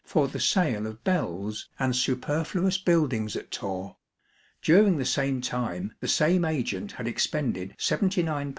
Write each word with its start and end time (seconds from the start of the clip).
for 0.03 0.27
the 0.27 0.39
sake 0.39 0.75
of 0.77 1.03
bells 1.03 1.69
and 1.77 1.95
superfluous 1.95 2.79
buildings 2.79 3.35
at 3.35 3.51
Torre. 3.51 3.97
During 4.63 4.97
the 4.97 5.05
same 5.05 5.41
time 5.41 5.93
the 5.99 6.07
same 6.07 6.43
agent 6.43 6.93
had 6.93 7.07
expended 7.07 7.75
£79 7.77 8.25
13s. 8.47 8.49